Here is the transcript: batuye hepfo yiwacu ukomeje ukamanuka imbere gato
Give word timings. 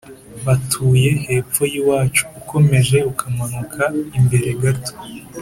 batuye 0.45 1.09
hepfo 1.25 1.61
yiwacu 1.73 2.23
ukomeje 2.39 2.97
ukamanuka 3.11 3.83
imbere 4.17 4.49
gato 4.61 4.93